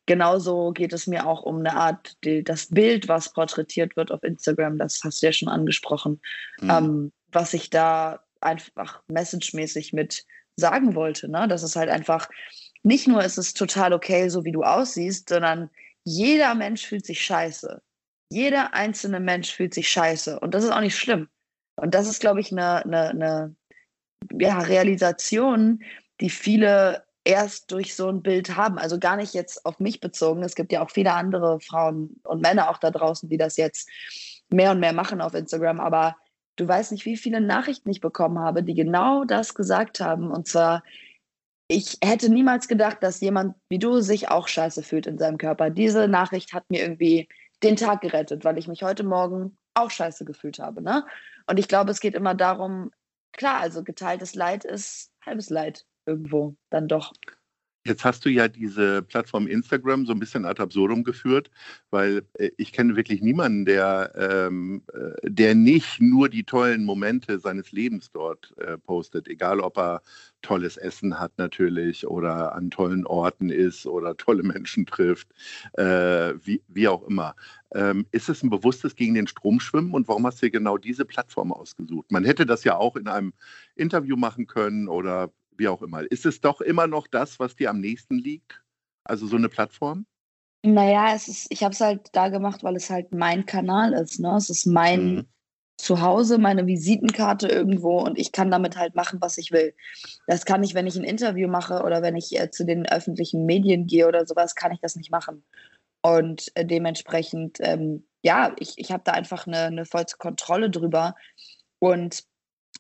Genauso 0.08 0.72
geht 0.72 0.94
es 0.94 1.08
mir 1.08 1.26
auch 1.26 1.42
um 1.42 1.58
eine 1.58 1.76
Art, 1.76 2.14
die, 2.24 2.44
das 2.44 2.68
Bild, 2.68 3.08
was 3.08 3.34
porträtiert 3.34 3.96
wird 3.96 4.12
auf 4.12 4.22
Instagram, 4.22 4.78
das 4.78 5.02
hast 5.04 5.22
du 5.22 5.26
ja 5.26 5.34
schon 5.34 5.50
angesprochen. 5.50 6.22
Mhm. 6.62 6.70
Ähm, 6.70 7.12
was 7.32 7.56
ich 7.56 7.72
da 7.72 8.24
einfach 8.40 9.02
messagemäßig 9.08 9.94
mit 9.94 10.24
sagen 10.58 10.96
wollte. 10.96 11.28
Ne? 11.30 11.48
Das 11.48 11.64
ist 11.64 11.76
halt 11.76 11.90
einfach, 11.90 12.30
nicht 12.84 13.08
nur 13.08 13.24
ist 13.24 13.38
es 13.38 13.54
total 13.54 13.94
okay, 13.94 14.30
so 14.30 14.46
wie 14.46 14.52
du 14.52 14.64
aussiehst, 14.64 15.30
sondern 15.30 15.72
jeder 16.04 16.54
Mensch 16.54 16.86
fühlt 16.86 17.06
sich 17.06 17.26
scheiße. 17.26 17.82
Jeder 18.30 18.76
einzelne 18.76 19.20
Mensch 19.20 19.52
fühlt 19.52 19.74
sich 19.74 19.90
scheiße. 19.90 20.40
Und 20.40 20.54
das 20.54 20.64
ist 20.64 20.72
auch 20.72 20.82
nicht 20.82 20.98
schlimm. 20.98 21.30
Und 21.78 21.96
das 21.96 22.08
ist, 22.08 22.20
glaube 22.20 22.42
ich, 22.42 22.52
eine, 22.52 22.86
eine, 22.86 23.10
eine 23.10 23.56
ja, 24.40 24.60
Realisation, 24.60 25.84
die 26.22 26.30
viele 26.30 27.04
erst 27.24 27.72
durch 27.72 27.96
so 27.96 28.08
ein 28.08 28.22
Bild 28.22 28.56
haben. 28.56 28.78
Also 28.78 29.00
gar 29.00 29.18
nicht 29.18 29.34
jetzt 29.34 29.66
auf 29.66 29.80
mich 29.80 30.00
bezogen. 30.00 30.44
Es 30.44 30.56
gibt 30.56 30.72
ja 30.72 30.84
auch 30.84 30.92
viele 30.92 31.14
andere 31.14 31.60
Frauen 31.60 32.20
und 32.24 32.42
Männer 32.42 32.70
auch 32.70 32.78
da 32.78 32.92
draußen, 32.92 33.30
die 33.30 33.38
das 33.38 33.58
jetzt 33.58 33.90
mehr 34.50 34.72
und 34.72 34.80
mehr 34.80 34.94
machen 34.94 35.22
auf 35.22 35.34
Instagram. 35.34 35.80
Aber 35.80 36.16
Du 36.56 36.68
weißt 36.68 36.92
nicht, 36.92 37.06
wie 37.06 37.18
viele 37.18 37.42
Nachrichten 37.42 37.90
ich 37.90 38.00
bekommen 38.00 38.40
habe, 38.40 38.64
die 38.64 38.76
genau 38.76 39.26
das 39.26 39.54
gesagt 39.56 40.00
haben. 40.00 40.32
Und 40.32 40.48
zwar, 40.48 40.84
ich 41.68 41.98
hätte 42.04 42.30
niemals 42.30 42.68
gedacht, 42.68 42.98
dass 43.02 43.20
jemand 43.20 43.56
wie 43.70 43.80
du 43.80 44.00
sich 44.00 44.30
auch 44.30 44.48
scheiße 44.48 44.84
fühlt 44.84 45.08
in 45.08 45.18
seinem 45.18 45.38
Körper. 45.38 45.70
Diese 45.70 46.08
Nachricht 46.08 46.54
hat 46.54 46.70
mir 46.70 46.82
irgendwie 46.82 47.28
den 47.64 47.76
Tag 47.76 48.02
gerettet, 48.02 48.46
weil 48.46 48.58
ich 48.58 48.68
mich 48.68 48.84
heute 48.84 49.04
Morgen 49.04 49.58
auch 49.74 49.92
scheiße 49.92 50.24
gefühlt 50.24 50.60
habe. 50.60 50.82
Ne? 50.82 51.06
Und 51.48 51.60
ich 51.60 51.68
glaube, 51.68 51.92
es 51.92 52.00
geht 52.00 52.16
immer 52.16 52.36
darum, 52.36 52.92
klar, 53.38 53.60
also 53.62 53.84
geteiltes 53.84 54.36
Leid 54.36 54.66
ist 54.66 55.12
halbes 55.26 55.50
Leid 55.50 55.86
irgendwo 56.06 56.56
dann 56.70 56.88
doch. 56.88 57.14
Jetzt 57.88 58.04
hast 58.04 58.26
du 58.26 58.30
ja 58.30 58.48
diese 58.48 59.04
Plattform 59.04 59.46
Instagram 59.46 60.08
so 60.08 60.12
ein 60.14 60.18
bisschen 60.18 60.44
ad 60.44 60.60
absurdum 60.60 61.04
geführt, 61.04 61.52
weil 61.92 62.24
äh, 62.34 62.50
ich 62.58 62.72
kenne 62.72 62.96
wirklich 62.96 63.22
niemanden, 63.22 63.66
der, 63.66 64.12
ähm, 64.18 64.82
äh, 64.92 65.30
der 65.30 65.54
nicht 65.54 66.02
nur 66.02 66.28
die 66.28 66.44
tollen 66.44 66.84
Momente 66.84 67.38
seines 67.38 67.72
Lebens 67.72 68.10
dort 68.12 68.56
äh, 68.58 68.80
postet, 68.80 69.28
egal 69.28 69.60
ob 69.60 69.78
er 69.78 70.02
tolles 70.42 70.78
Essen 70.78 71.20
hat 71.20 71.34
natürlich 71.38 72.08
oder 72.08 72.56
an 72.56 72.72
tollen 72.72 73.06
Orten 73.06 73.50
ist 73.50 73.86
oder 73.86 74.18
tolle 74.18 74.42
Menschen 74.42 74.88
trifft, 74.88 75.28
äh, 75.74 76.34
wie, 76.44 76.64
wie 76.68 76.88
auch 76.88 77.08
immer. 77.08 77.36
Ähm, 77.76 78.08
ist 78.10 78.30
es 78.30 78.42
ein 78.42 78.50
bewusstes 78.50 78.96
gegen 78.96 79.14
den 79.14 79.28
Strom 79.28 79.60
schwimmen 79.60 79.94
und 79.94 80.08
warum 80.08 80.26
hast 80.26 80.42
du 80.42 80.50
genau 80.50 80.80
diese 80.80 81.06
Plattform 81.06 81.52
ausgesucht? 81.54 82.12
Man 82.12 82.26
hätte 82.26 82.48
das 82.48 82.64
ja 82.64 82.78
auch 82.78 82.96
in 82.96 83.08
einem 83.08 83.34
Interview 83.76 84.16
machen 84.16 84.48
können 84.48 84.88
oder 84.88 85.32
wie 85.58 85.68
auch 85.68 85.82
immer. 85.82 86.10
Ist 86.12 86.26
es 86.26 86.42
doch 86.42 86.62
immer 86.62 86.88
noch 86.88 87.08
das, 87.08 87.40
was 87.40 87.56
dir 87.56 87.70
am 87.70 87.80
nächsten 87.80 88.18
liegt? 88.18 88.64
Also 89.04 89.28
so 89.28 89.36
eine 89.36 89.50
Plattform? 89.50 90.06
Naja, 90.64 91.14
es 91.14 91.28
ist, 91.28 91.48
ich 91.50 91.64
habe 91.64 91.74
es 91.74 91.82
halt 91.82 92.10
da 92.14 92.30
gemacht, 92.30 92.64
weil 92.64 92.76
es 92.76 92.90
halt 92.90 93.14
mein 93.14 93.46
Kanal 93.46 93.94
ist. 93.94 94.20
Ne? 94.20 94.36
Es 94.36 94.50
ist 94.50 94.66
mein 94.66 95.16
mhm. 95.16 95.26
Zuhause, 95.78 96.38
meine 96.38 96.66
Visitenkarte 96.66 97.48
irgendwo 97.48 98.00
und 98.00 98.18
ich 98.18 98.32
kann 98.32 98.50
damit 98.50 98.78
halt 98.78 98.96
machen, 98.96 99.20
was 99.22 99.38
ich 99.38 99.52
will. 99.52 99.76
Das 100.26 100.46
kann 100.46 100.64
ich, 100.64 100.74
wenn 100.74 100.88
ich 100.88 100.96
ein 100.96 101.04
Interview 101.04 101.48
mache 101.48 101.84
oder 101.84 102.02
wenn 102.02 102.16
ich 102.16 102.40
äh, 102.40 102.50
zu 102.50 102.66
den 102.66 102.88
öffentlichen 102.88 103.46
Medien 103.46 103.86
gehe 103.86 104.08
oder 104.08 104.26
sowas, 104.26 104.56
kann 104.56 104.72
ich 104.72 104.80
das 104.80 104.96
nicht 104.96 105.12
machen. 105.12 105.44
Und 106.02 106.52
äh, 106.56 106.66
dementsprechend, 106.66 107.58
ähm, 107.60 108.06
ja, 108.24 108.56
ich, 108.60 108.74
ich 108.78 108.92
habe 108.92 109.04
da 109.04 109.12
einfach 109.12 109.48
eine, 109.48 109.64
eine 109.64 109.86
vollste 109.86 110.18
Kontrolle 110.18 110.70
drüber. 110.70 111.16
Und 111.80 112.24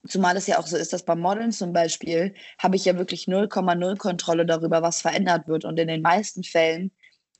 Zumal 0.08 0.38
es 0.38 0.48
ja 0.48 0.60
auch 0.60 0.68
so 0.68 0.78
ist, 0.78 0.94
dass 0.94 1.04
beim 1.04 1.20
Modeln 1.20 1.52
zum 1.52 1.74
Beispiel 1.74 2.34
habe 2.60 2.76
ich 2.76 2.86
ja 2.86 2.98
wirklich 2.98 3.26
0,0 3.26 3.98
Kontrolle 3.98 4.46
darüber, 4.46 4.82
was 4.82 5.02
verändert 5.02 5.48
wird. 5.48 5.66
Und 5.66 5.80
in 5.80 5.88
den 5.88 6.02
meisten 6.02 6.44
Fällen 6.44 6.92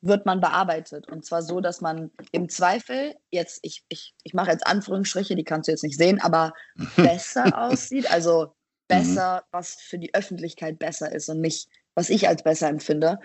wird 0.02 0.26
man 0.26 0.40
bearbeitet. 0.40 1.08
Und 1.10 1.26
zwar 1.26 1.42
so, 1.42 1.62
dass 1.62 1.82
man 1.82 2.12
im 2.32 2.50
Zweifel, 2.50 3.16
jetzt, 3.32 3.60
ich, 3.62 3.84
ich, 3.90 4.14
ich 4.24 4.34
mache 4.34 4.52
jetzt 4.52 4.66
Anführungsstriche, 4.66 5.36
die 5.36 5.44
kannst 5.44 5.68
du 5.68 5.72
jetzt 5.72 5.84
nicht 5.84 5.98
sehen, 5.98 6.22
aber 6.22 6.54
besser 6.96 7.58
aussieht. 7.58 8.10
Also 8.12 8.56
besser, 8.88 9.38
mhm. 9.38 9.48
was 9.52 9.76
für 9.76 10.00
die 10.00 10.14
Öffentlichkeit 10.14 10.80
besser 10.80 11.12
ist 11.12 11.30
und 11.30 11.42
nicht, 11.42 11.68
was 11.96 12.10
ich 12.10 12.28
als 12.28 12.44
besser 12.44 12.70
empfinde. 12.70 13.20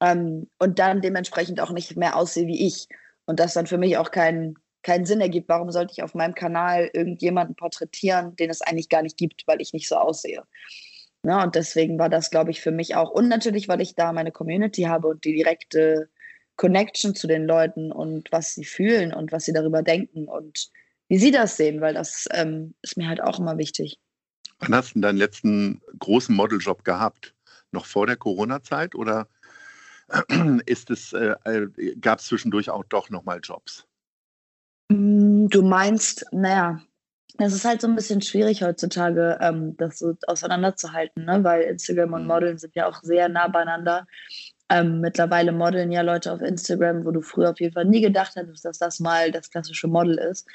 Ähm, 0.00 0.50
und 0.58 0.78
dann 0.78 1.00
dementsprechend 1.00 1.60
auch 1.60 1.70
nicht 1.70 1.96
mehr 1.96 2.16
aussehe 2.16 2.46
wie 2.46 2.66
ich. 2.66 2.88
Und 3.26 3.40
das 3.40 3.54
dann 3.54 3.66
für 3.66 3.78
mich 3.78 3.96
auch 3.96 4.10
keinen 4.10 4.56
keinen 4.88 5.04
Sinn 5.04 5.20
ergibt. 5.20 5.50
Warum 5.50 5.70
sollte 5.70 5.92
ich 5.92 6.02
auf 6.02 6.14
meinem 6.14 6.34
Kanal 6.34 6.88
irgendjemanden 6.94 7.54
porträtieren, 7.54 8.34
den 8.36 8.48
es 8.48 8.62
eigentlich 8.62 8.88
gar 8.88 9.02
nicht 9.02 9.18
gibt, 9.18 9.46
weil 9.46 9.60
ich 9.60 9.74
nicht 9.74 9.86
so 9.86 9.96
aussehe? 9.96 10.44
Ja, 11.24 11.42
und 11.42 11.54
deswegen 11.54 11.98
war 11.98 12.08
das, 12.08 12.30
glaube 12.30 12.50
ich, 12.50 12.62
für 12.62 12.70
mich 12.70 12.94
auch. 12.94 13.10
Und 13.10 13.28
natürlich, 13.28 13.68
weil 13.68 13.82
ich 13.82 13.94
da 13.94 14.14
meine 14.14 14.32
Community 14.32 14.82
habe 14.82 15.08
und 15.08 15.24
die 15.24 15.34
direkte 15.34 16.08
Connection 16.56 17.14
zu 17.14 17.26
den 17.26 17.44
Leuten 17.44 17.92
und 17.92 18.32
was 18.32 18.54
sie 18.54 18.64
fühlen 18.64 19.12
und 19.12 19.30
was 19.30 19.44
sie 19.44 19.52
darüber 19.52 19.82
denken 19.82 20.26
und 20.26 20.70
wie 21.08 21.18
sie 21.18 21.32
das 21.32 21.58
sehen, 21.58 21.82
weil 21.82 21.92
das 21.92 22.26
ähm, 22.32 22.74
ist 22.80 22.96
mir 22.96 23.08
halt 23.08 23.22
auch 23.22 23.38
immer 23.38 23.58
wichtig. 23.58 23.98
Wann 24.58 24.74
hast 24.74 24.94
du 24.94 25.00
deinen 25.00 25.18
letzten 25.18 25.82
großen 25.98 26.34
Modeljob 26.34 26.82
gehabt? 26.82 27.34
Noch 27.72 27.84
vor 27.84 28.06
der 28.06 28.16
Corona-Zeit 28.16 28.94
oder 28.94 29.28
ist 30.66 31.12
äh, 31.12 31.34
äh 31.44 31.94
gab 32.00 32.20
es 32.20 32.26
zwischendurch 32.26 32.70
auch 32.70 32.84
doch 32.84 33.10
nochmal 33.10 33.40
Jobs? 33.42 33.87
Mm, 34.88 35.48
du 35.48 35.62
meinst, 35.62 36.26
naja, 36.32 36.80
es 37.38 37.54
ist 37.54 37.64
halt 37.64 37.80
so 37.80 37.86
ein 37.86 37.94
bisschen 37.94 38.20
schwierig 38.20 38.62
heutzutage, 38.62 39.38
ähm, 39.40 39.76
das 39.76 39.98
so 39.98 40.14
auseinanderzuhalten, 40.26 41.24
ne? 41.24 41.44
weil 41.44 41.62
Instagram 41.62 42.14
und 42.14 42.22
mhm. 42.22 42.28
Modeln 42.28 42.58
sind 42.58 42.74
ja 42.74 42.88
auch 42.88 43.00
sehr 43.02 43.28
nah 43.28 43.48
beieinander. 43.48 44.06
Ähm, 44.70 45.00
mittlerweile 45.00 45.52
modeln 45.52 45.92
ja 45.92 46.02
Leute 46.02 46.32
auf 46.32 46.42
Instagram, 46.42 47.04
wo 47.06 47.10
du 47.10 47.22
früher 47.22 47.50
auf 47.50 47.60
jeden 47.60 47.72
Fall 47.72 47.86
nie 47.86 48.02
gedacht 48.02 48.36
hättest, 48.36 48.64
dass 48.64 48.78
das 48.78 49.00
mal 49.00 49.30
das 49.30 49.50
klassische 49.50 49.88
Model 49.88 50.18
ist. 50.18 50.46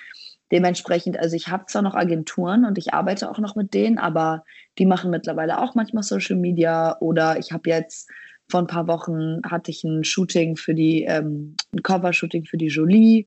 Dementsprechend, 0.52 1.18
also 1.18 1.36
ich 1.36 1.48
habe 1.48 1.66
zwar 1.66 1.82
noch 1.82 1.96
Agenturen 1.96 2.66
und 2.66 2.78
ich 2.78 2.94
arbeite 2.94 3.32
auch 3.32 3.40
noch 3.40 3.56
mit 3.56 3.74
denen, 3.74 3.98
aber 3.98 4.44
die 4.78 4.86
machen 4.86 5.10
mittlerweile 5.10 5.60
auch 5.60 5.74
manchmal 5.74 6.04
Social 6.04 6.36
Media 6.36 6.98
oder 7.00 7.40
ich 7.40 7.52
habe 7.52 7.70
jetzt 7.70 8.10
vor 8.52 8.60
ein 8.60 8.68
paar 8.68 8.88
Wochen 8.88 9.42
hatte 9.50 9.72
ich 9.72 9.84
ein 9.84 10.04
Shooting 10.04 10.58
für 10.58 10.76
die, 10.76 11.06
ähm, 11.06 11.56
ein 11.74 11.82
Cover-Shooting 11.82 12.46
für 12.46 12.58
die 12.58 12.68
Jolie 12.68 13.26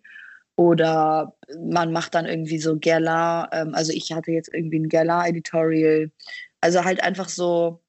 oder 0.57 1.37
man 1.61 1.93
macht 1.93 2.15
dann 2.15 2.27
irgendwie 2.27 2.59
so 2.59 2.79
Gala, 2.79 3.49
ähm, 3.53 3.75
also 3.75 3.93
ich 3.93 4.13
hatte 4.13 4.33
jetzt 4.33 4.53
irgendwie 4.53 4.81
ein 4.81 4.89
Gala-Editorial. 4.89 6.11
Also 6.61 6.85
halt 6.85 7.03
einfach 7.03 7.29
so, 7.29 7.83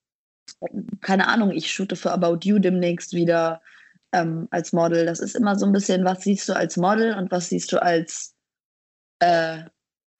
keine 1.02 1.28
Ahnung, 1.28 1.52
ich 1.52 1.72
shoote 1.72 1.96
für 1.96 2.12
About 2.12 2.40
You 2.44 2.60
demnächst 2.60 3.14
wieder 3.14 3.62
ähm, 4.12 4.48
als 4.52 4.74
Model. 4.74 5.06
Das 5.06 5.20
ist 5.20 5.36
immer 5.36 5.58
so 5.58 5.66
ein 5.66 5.72
bisschen, 5.72 6.04
was 6.04 6.24
siehst 6.24 6.50
du 6.50 6.56
als 6.56 6.78
Model 6.78 7.16
und 7.16 7.32
was 7.32 7.50
siehst 7.50 7.72
du 7.72 7.82
als 7.82 8.36
äh, 9.20 9.60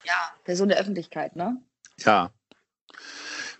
ja, 0.04 0.32
Person 0.44 0.68
der 0.68 0.78
Öffentlichkeit, 0.78 1.36
ne? 1.36 1.60
Ja. 1.98 2.32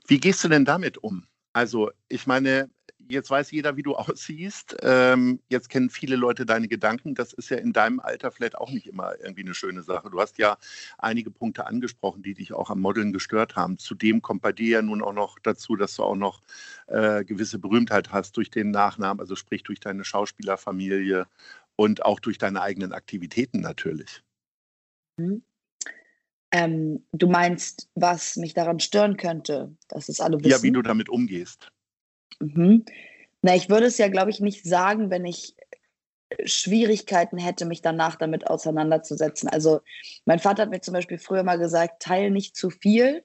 Wie 0.07 0.19
gehst 0.19 0.43
du 0.43 0.49
denn 0.49 0.65
damit 0.65 0.99
um? 0.99 1.27
Also, 1.53 1.91
ich 2.09 2.27
meine, 2.27 2.71
jetzt 3.09 3.31
weiß 3.31 3.51
jeder, 3.51 3.77
wie 3.77 3.83
du 3.83 3.95
aussiehst. 3.97 4.77
Ähm, 4.83 5.41
jetzt 5.49 5.69
kennen 5.69 5.91
viele 5.91 6.17
Leute 6.17 6.47
deine 6.47 6.69
Gedanken. 6.69 7.15
Das 7.15 7.33
ist 7.33 7.51
ja 7.51 7.57
in 7.57 7.73
deinem 7.73 8.01
Alter 8.01 8.31
vielleicht 8.31 8.57
auch 8.57 8.71
nicht 8.71 8.87
immer 8.87 9.19
irgendwie 9.21 9.43
eine 9.43 9.55
schöne 9.55 9.83
Sache. 9.83 10.11
Du 10.11 10.21
hast 10.21 10.39
ja 10.39 10.57
einige 10.99 11.31
Punkte 11.31 11.67
angesprochen, 11.67 12.23
die 12.23 12.35
dich 12.35 12.53
auch 12.53 12.71
am 12.71 12.81
Modeln 12.81 13.13
gestört 13.13 13.57
haben. 13.57 13.79
Zudem 13.79 14.23
kommt 14.23 14.43
bei 14.43 14.53
dir 14.53 14.69
ja 14.69 14.83
nun 14.83 15.03
auch 15.03 15.13
noch 15.13 15.39
dazu, 15.39 15.77
dass 15.77 15.95
du 15.97 16.03
auch 16.03 16.17
noch 16.17 16.43
äh, 16.87 17.25
gewisse 17.25 17.59
Berühmtheit 17.59 18.13
hast 18.13 18.37
durch 18.37 18.51
den 18.51 18.71
Nachnamen, 18.71 19.21
also 19.21 19.37
sprich 19.37 19.63
durch 19.63 19.81
deine 19.81 20.05
Schauspielerfamilie 20.05 21.27
und 21.77 22.05
auch 22.05 22.21
durch 22.21 22.39
deine 22.39 22.61
eigenen 22.61 22.93
Aktivitäten 22.93 23.61
natürlich. 23.61 24.23
Mhm. 25.17 25.43
Ähm, 26.51 27.05
du 27.13 27.29
meinst, 27.29 27.91
was 27.95 28.37
mich 28.37 28.55
daran 28.55 28.81
stören 28.81 29.17
könnte, 29.19 29.77
dass 29.89 30.09
es 30.09 30.21
alle 30.21 30.39
wissen? 30.39 30.51
Ja, 30.51 30.63
wie 30.63 30.73
du 30.73 30.81
damit 30.81 31.11
umgehst. 31.11 31.71
Mhm. 32.41 32.85
Na, 33.43 33.55
ich 33.55 33.69
würde 33.69 33.87
es 33.87 33.99
ja, 33.99 34.09
glaube 34.09 34.31
ich, 34.31 34.41
nicht 34.41 34.65
sagen, 34.65 35.11
wenn 35.11 35.25
ich 35.25 35.55
Schwierigkeiten 36.45 37.39
hätte, 37.39 37.65
mich 37.65 37.81
danach 37.81 38.17
damit 38.17 38.47
auseinanderzusetzen. 38.47 39.49
Also 39.49 39.81
mein 40.27 40.39
Vater 40.39 40.63
hat 40.63 40.71
mir 40.71 40.81
zum 40.81 40.95
Beispiel 40.95 41.19
früher 41.19 41.43
mal 41.43 41.59
gesagt, 41.59 42.03
teile 42.03 42.31
nicht 42.31 42.57
zu 42.57 42.71
viel, 42.71 43.25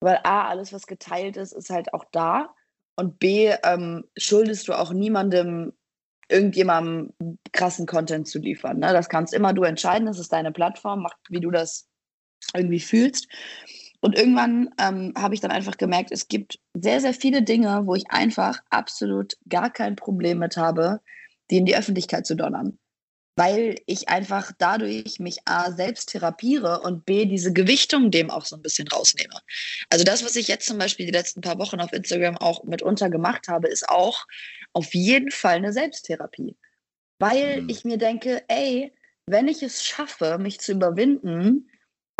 weil 0.00 0.20
A, 0.24 0.48
alles, 0.48 0.72
was 0.72 0.86
geteilt 0.86 1.36
ist, 1.36 1.52
ist 1.52 1.70
halt 1.70 1.92
auch 1.92 2.04
da. 2.12 2.54
Und 2.96 3.18
B, 3.18 3.52
ähm, 3.64 4.04
schuldest 4.16 4.68
du 4.68 4.74
auch 4.74 4.92
niemandem, 4.92 5.72
irgendjemandem 6.28 7.12
krassen 7.52 7.86
Content 7.86 8.28
zu 8.28 8.38
liefern. 8.38 8.78
Ne? 8.78 8.92
Das 8.92 9.08
kannst 9.08 9.34
immer 9.34 9.52
du 9.52 9.64
entscheiden, 9.64 10.06
das 10.06 10.18
ist 10.18 10.32
deine 10.32 10.52
Plattform, 10.52 11.02
mach, 11.02 11.14
wie 11.28 11.40
du 11.40 11.50
das 11.50 11.88
irgendwie 12.54 12.80
fühlst. 12.80 13.28
Und 14.06 14.14
irgendwann 14.14 14.70
ähm, 14.78 15.12
habe 15.18 15.34
ich 15.34 15.40
dann 15.40 15.50
einfach 15.50 15.78
gemerkt, 15.78 16.12
es 16.12 16.28
gibt 16.28 16.60
sehr, 16.74 17.00
sehr 17.00 17.12
viele 17.12 17.42
Dinge, 17.42 17.82
wo 17.86 17.96
ich 17.96 18.08
einfach 18.08 18.60
absolut 18.70 19.36
gar 19.48 19.68
kein 19.68 19.96
Problem 19.96 20.38
mit 20.38 20.56
habe, 20.56 21.00
die 21.50 21.56
in 21.56 21.66
die 21.66 21.76
Öffentlichkeit 21.76 22.24
zu 22.24 22.36
donnern. 22.36 22.78
Weil 23.34 23.80
ich 23.86 24.08
einfach 24.08 24.52
dadurch 24.58 25.18
mich 25.18 25.38
A 25.46 25.72
selbst 25.72 26.10
therapiere 26.10 26.82
und 26.82 27.04
B 27.04 27.24
diese 27.24 27.52
Gewichtung 27.52 28.12
dem 28.12 28.30
auch 28.30 28.44
so 28.44 28.54
ein 28.54 28.62
bisschen 28.62 28.86
rausnehme. 28.86 29.40
Also 29.90 30.04
das, 30.04 30.24
was 30.24 30.36
ich 30.36 30.46
jetzt 30.46 30.68
zum 30.68 30.78
Beispiel 30.78 31.06
die 31.06 31.12
letzten 31.12 31.40
paar 31.40 31.58
Wochen 31.58 31.80
auf 31.80 31.92
Instagram 31.92 32.36
auch 32.36 32.62
mitunter 32.62 33.10
gemacht 33.10 33.48
habe, 33.48 33.66
ist 33.66 33.88
auch 33.88 34.24
auf 34.72 34.94
jeden 34.94 35.32
Fall 35.32 35.56
eine 35.56 35.72
Selbsttherapie. 35.72 36.56
Weil 37.18 37.62
mhm. 37.62 37.68
ich 37.70 37.84
mir 37.84 37.98
denke, 37.98 38.44
ey, 38.46 38.92
wenn 39.26 39.48
ich 39.48 39.64
es 39.64 39.84
schaffe, 39.84 40.38
mich 40.38 40.60
zu 40.60 40.70
überwinden, 40.70 41.68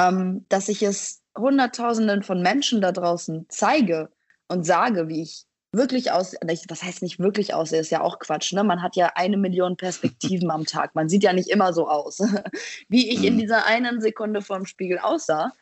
ähm, 0.00 0.44
dass 0.48 0.68
ich 0.68 0.82
es 0.82 1.22
Hunderttausenden 1.36 2.22
von 2.22 2.42
Menschen 2.42 2.80
da 2.80 2.92
draußen 2.92 3.46
zeige 3.48 4.10
und 4.48 4.64
sage, 4.64 5.08
wie 5.08 5.22
ich 5.22 5.46
wirklich 5.72 6.10
aussehe, 6.10 6.38
was 6.68 6.82
heißt 6.82 7.02
nicht 7.02 7.18
wirklich 7.18 7.54
aussehe, 7.54 7.80
ist 7.80 7.90
ja 7.90 8.00
auch 8.00 8.18
Quatsch, 8.18 8.52
ne? 8.52 8.64
Man 8.64 8.82
hat 8.82 8.96
ja 8.96 9.12
eine 9.14 9.36
Million 9.36 9.76
Perspektiven 9.76 10.50
am 10.50 10.64
Tag. 10.64 10.94
Man 10.94 11.08
sieht 11.08 11.22
ja 11.22 11.32
nicht 11.32 11.48
immer 11.48 11.72
so 11.72 11.88
aus, 11.88 12.18
wie 12.88 13.10
ich 13.10 13.24
in 13.24 13.34
mhm. 13.34 13.38
dieser 13.38 13.66
einen 13.66 14.00
Sekunde 14.00 14.42
vorm 14.42 14.66
Spiegel 14.66 14.98
aussah. 14.98 15.52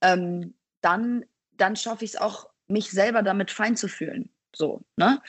Ähm, 0.00 0.54
dann, 0.80 1.24
dann 1.56 1.76
schaffe 1.76 2.04
ich 2.04 2.14
es 2.14 2.20
auch, 2.20 2.48
mich 2.66 2.90
selber 2.90 3.22
damit 3.22 3.50
fein 3.50 3.76
zu 3.76 3.88
fühlen. 3.88 4.30
So, 4.54 4.82
ne? 4.96 5.20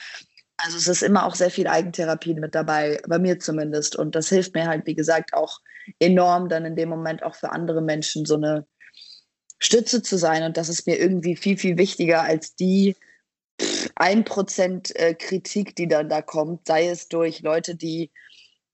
Also 0.58 0.76
es 0.76 0.88
ist 0.88 1.02
immer 1.02 1.24
auch 1.24 1.34
sehr 1.34 1.50
viel 1.50 1.66
Eigentherapie 1.66 2.34
mit 2.34 2.54
dabei, 2.54 3.00
bei 3.08 3.18
mir 3.18 3.38
zumindest. 3.38 3.96
Und 3.96 4.14
das 4.14 4.28
hilft 4.28 4.54
mir 4.54 4.66
halt, 4.66 4.86
wie 4.86 4.94
gesagt, 4.94 5.32
auch 5.32 5.60
enorm, 5.98 6.50
dann 6.50 6.66
in 6.66 6.76
dem 6.76 6.90
Moment 6.90 7.22
auch 7.22 7.34
für 7.34 7.50
andere 7.50 7.80
Menschen 7.80 8.26
so 8.26 8.36
eine 8.36 8.66
Stütze 9.60 10.02
zu 10.02 10.18
sein. 10.18 10.42
Und 10.42 10.56
das 10.56 10.68
ist 10.68 10.86
mir 10.86 10.98
irgendwie 10.98 11.36
viel, 11.36 11.56
viel 11.56 11.78
wichtiger 11.78 12.22
als 12.22 12.56
die 12.56 12.96
ein 13.94 14.24
Prozent 14.24 14.96
äh, 14.96 15.14
Kritik, 15.14 15.76
die 15.76 15.86
dann 15.86 16.08
da 16.08 16.22
kommt, 16.22 16.66
sei 16.66 16.88
es 16.88 17.08
durch 17.08 17.42
Leute, 17.42 17.76
die 17.76 18.10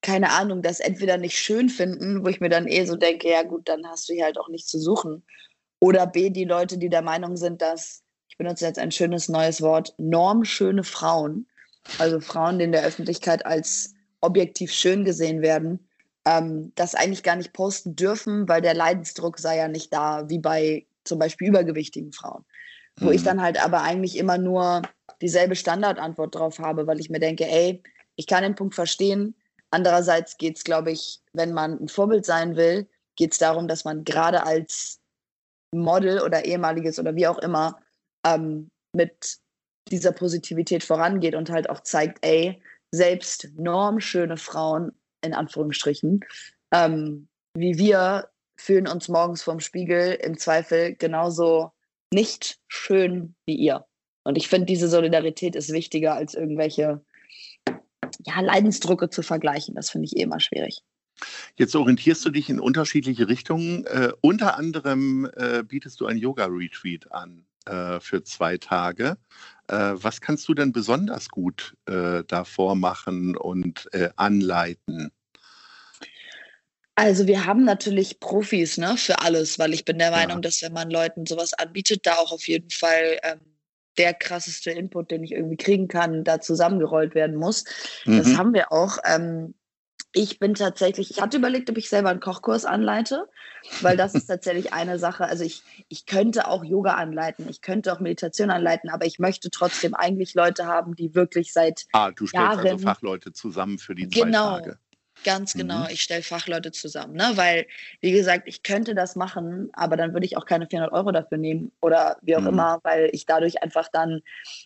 keine 0.01 0.31
Ahnung, 0.31 0.61
das 0.61 0.79
entweder 0.79 1.17
nicht 1.17 1.37
schön 1.37 1.69
finden, 1.69 2.23
wo 2.23 2.29
ich 2.29 2.39
mir 2.39 2.49
dann 2.49 2.67
eh 2.67 2.85
so 2.85 2.95
denke, 2.95 3.29
ja 3.29 3.43
gut, 3.43 3.67
dann 3.67 3.85
hast 3.87 4.07
du 4.07 4.13
hier 4.13 4.25
halt 4.25 4.37
auch 4.37 4.47
nichts 4.47 4.69
zu 4.69 4.79
suchen. 4.79 5.23
Oder 5.79 6.07
B, 6.07 6.29
die 6.29 6.45
Leute, 6.45 6.77
die 6.77 6.89
der 6.89 7.01
Meinung 7.01 7.35
sind, 7.35 7.61
dass, 7.61 8.03
ich 8.29 8.37
benutze 8.37 8.65
jetzt 8.65 8.79
ein 8.79 8.91
schönes 8.91 9.27
neues 9.27 9.61
Wort, 9.61 9.93
normschöne 9.97 10.83
Frauen, 10.83 11.47
also 11.97 12.19
Frauen, 12.19 12.59
die 12.59 12.65
in 12.65 12.71
der 12.71 12.85
Öffentlichkeit 12.85 13.45
als 13.45 13.93
objektiv 14.21 14.71
schön 14.71 15.03
gesehen 15.03 15.41
werden, 15.41 15.86
ähm, 16.27 16.73
das 16.75 16.93
eigentlich 16.93 17.23
gar 17.23 17.37
nicht 17.37 17.53
posten 17.53 17.95
dürfen, 17.95 18.49
weil 18.49 18.61
der 18.61 18.73
Leidensdruck 18.73 19.39
sei 19.39 19.57
ja 19.57 19.69
nicht 19.69 19.93
da, 19.93 20.29
wie 20.29 20.39
bei 20.39 20.85
zum 21.05 21.19
Beispiel 21.19 21.47
übergewichtigen 21.47 22.11
Frauen. 22.11 22.43
Wo 22.99 23.07
mhm. 23.07 23.13
ich 23.13 23.23
dann 23.23 23.41
halt 23.41 23.63
aber 23.63 23.81
eigentlich 23.81 24.17
immer 24.17 24.37
nur 24.37 24.81
dieselbe 25.21 25.55
Standardantwort 25.55 26.35
drauf 26.35 26.59
habe, 26.59 26.85
weil 26.85 26.99
ich 26.99 27.09
mir 27.09 27.21
denke, 27.21 27.47
ey, 27.47 27.81
ich 28.17 28.27
kann 28.27 28.43
den 28.43 28.55
Punkt 28.55 28.75
verstehen. 28.75 29.35
Andererseits 29.71 30.37
geht 30.37 30.57
es, 30.57 30.63
glaube 30.65 30.91
ich, 30.91 31.21
wenn 31.31 31.53
man 31.53 31.79
ein 31.79 31.87
Vorbild 31.87 32.25
sein 32.25 32.57
will, 32.57 32.89
geht 33.15 33.31
es 33.31 33.37
darum, 33.37 33.69
dass 33.69 33.85
man 33.85 34.03
gerade 34.03 34.45
als 34.45 34.99
Model 35.73 36.21
oder 36.21 36.45
ehemaliges 36.45 36.99
oder 36.99 37.15
wie 37.15 37.27
auch 37.27 37.39
immer 37.39 37.79
ähm, 38.25 38.69
mit 38.93 39.37
dieser 39.89 40.11
Positivität 40.11 40.83
vorangeht 40.83 41.35
und 41.35 41.49
halt 41.49 41.69
auch 41.69 41.81
zeigt, 41.81 42.19
ey, 42.21 42.61
selbst 42.91 43.49
normschöne 43.55 44.37
Frauen 44.37 44.91
in 45.27 45.33
Anführungsstrichen, 45.33 46.21
ähm, 46.73 47.27
wie 47.55 47.77
wir 47.77 48.29
fühlen 48.59 48.87
uns 48.87 49.07
morgens 49.07 49.43
vorm 49.43 49.59
Spiegel 49.59 50.13
im 50.15 50.37
Zweifel 50.37 50.95
genauso 50.95 51.71
nicht 52.11 52.59
schön 52.67 53.35
wie 53.45 53.55
ihr. 53.55 53.85
Und 54.23 54.37
ich 54.37 54.47
finde, 54.47 54.65
diese 54.65 54.89
Solidarität 54.89 55.55
ist 55.55 55.71
wichtiger 55.71 56.15
als 56.15 56.33
irgendwelche 56.33 57.01
ja, 58.25 58.41
Leidensdrucke 58.41 59.09
zu 59.09 59.21
vergleichen. 59.21 59.75
Das 59.75 59.89
finde 59.89 60.05
ich 60.05 60.17
eh 60.17 60.23
immer 60.23 60.39
schwierig. 60.39 60.81
Jetzt 61.55 61.75
orientierst 61.75 62.25
du 62.25 62.29
dich 62.29 62.49
in 62.49 62.59
unterschiedliche 62.59 63.27
Richtungen. 63.27 63.85
Äh, 63.85 64.11
unter 64.21 64.57
anderem 64.57 65.29
äh, 65.35 65.63
bietest 65.63 65.99
du 65.99 66.05
ein 66.05 66.17
Yoga-Retreat 66.17 67.11
an 67.11 67.45
äh, 67.65 67.99
für 67.99 68.23
zwei 68.23 68.57
Tage. 68.57 69.17
Äh, 69.67 69.93
was 69.93 70.21
kannst 70.21 70.47
du 70.47 70.53
denn 70.53 70.71
besonders 70.71 71.29
gut 71.29 71.75
äh, 71.85 72.23
davor 72.27 72.75
machen 72.75 73.35
und 73.35 73.89
äh, 73.93 74.09
anleiten? 74.15 75.11
Also 76.97 77.27
wir 77.27 77.45
haben 77.45 77.63
natürlich 77.63 78.19
Profis 78.19 78.79
ne, 78.79 78.97
für 78.97 79.19
alles, 79.19 79.59
weil 79.59 79.71
ich 79.75 79.85
bin 79.85 79.99
der 79.99 80.09
Meinung, 80.09 80.37
ja. 80.37 80.41
dass 80.41 80.63
wenn 80.63 80.73
man 80.73 80.89
Leuten 80.89 81.27
sowas 81.27 81.53
anbietet, 81.53 82.07
da 82.07 82.15
auch 82.15 82.31
auf 82.31 82.47
jeden 82.47 82.71
Fall 82.71 83.19
ähm, 83.21 83.39
der 83.99 84.15
krasseste 84.15 84.71
Input, 84.71 85.11
den 85.11 85.23
ich 85.23 85.33
irgendwie 85.33 85.57
kriegen 85.57 85.87
kann, 85.87 86.23
da 86.23 86.41
zusammengerollt 86.41 87.13
werden 87.13 87.35
muss. 87.35 87.65
Mhm. 88.05 88.17
Das 88.17 88.35
haben 88.35 88.53
wir 88.55 88.71
auch. 88.71 88.97
Ähm, 89.05 89.53
ich 90.11 90.39
bin 90.39 90.55
tatsächlich, 90.55 91.11
ich 91.11 91.21
hatte 91.21 91.37
überlegt, 91.37 91.69
ob 91.69 91.77
ich 91.77 91.87
selber 91.87 92.09
einen 92.09 92.19
Kochkurs 92.19 92.65
anleite, 92.65 93.29
weil 93.81 93.95
das 93.95 94.15
ist 94.15 94.25
tatsächlich 94.27 94.73
eine 94.73 94.97
Sache. 94.97 95.25
Also 95.25 95.43
ich, 95.43 95.61
ich 95.89 96.07
könnte 96.07 96.47
auch 96.47 96.63
Yoga 96.63 96.95
anleiten, 96.95 97.47
ich 97.47 97.61
könnte 97.61 97.93
auch 97.93 97.99
Meditation 97.99 98.49
anleiten, 98.49 98.89
aber 98.89 99.05
ich 99.05 99.19
möchte 99.19 99.51
trotzdem 99.51 99.93
eigentlich 99.93 100.33
Leute 100.33 100.65
haben, 100.65 100.95
die 100.95 101.13
wirklich 101.13 101.53
seit 101.53 101.85
Ah, 101.91 102.09
du 102.09 102.25
stellst 102.25 102.43
also 102.43 102.63
Jahren, 102.63 102.73
also 102.73 102.87
Fachleute 102.87 103.33
zusammen 103.33 103.77
für 103.77 103.93
die 103.93 104.09
zwei 104.09 104.25
genau, 104.25 104.57
Tage. 104.57 104.79
Ganz 105.23 105.53
genau, 105.53 105.79
mhm. 105.79 105.89
ich 105.89 106.01
stelle 106.01 106.21
Fachleute 106.21 106.71
zusammen, 106.71 107.13
ne? 107.13 107.31
weil, 107.35 107.65
wie 108.01 108.11
gesagt, 108.11 108.47
ich 108.47 108.63
könnte 108.63 108.95
das 108.95 109.15
machen, 109.15 109.69
aber 109.73 109.97
dann 109.97 110.13
würde 110.13 110.25
ich 110.25 110.37
auch 110.37 110.45
keine 110.45 110.67
400 110.67 110.93
Euro 110.93 111.11
dafür 111.11 111.37
nehmen 111.37 111.71
oder 111.81 112.17
wie 112.21 112.35
auch 112.35 112.41
mhm. 112.41 112.47
immer, 112.47 112.79
weil 112.83 113.09
ich 113.11 113.25
dadurch 113.25 113.61
einfach 113.61 113.89
dann, 113.91 114.21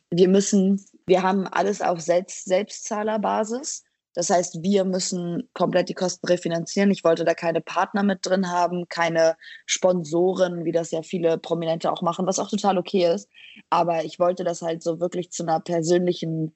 wir 0.10 0.28
müssen, 0.28 0.84
wir 1.06 1.24
haben 1.24 1.48
alles 1.48 1.82
auf 1.82 2.02
Selbst, 2.02 2.46
Selbstzahlerbasis 2.46 3.84
das 4.14 4.30
heißt, 4.30 4.62
wir 4.62 4.84
müssen 4.84 5.50
komplett 5.54 5.88
die 5.88 5.94
Kosten 5.94 6.28
refinanzieren. 6.28 6.92
Ich 6.92 7.04
wollte 7.04 7.24
da 7.24 7.34
keine 7.34 7.62
Partner 7.62 8.04
mit 8.04 8.26
drin 8.26 8.50
haben, 8.50 8.90
keine 8.90 9.38
Sponsoren, 9.66 10.66
wie 10.66 10.74
das 10.74 10.92
ja 10.92 11.02
viele 11.02 11.38
Prominente 11.38 11.92
auch 11.92 12.02
machen, 12.02 12.28
was 12.28 12.40
auch 12.40 12.50
total 12.50 12.78
okay 12.78 13.14
ist. 13.14 13.30
Aber 13.70 14.04
ich 14.04 14.20
wollte 14.20 14.44
das 14.44 14.62
halt 14.62 14.84
so 14.84 15.00
wirklich 15.00 15.32
zu 15.32 15.44
einer 15.44 15.62
persönlichen 15.62 16.54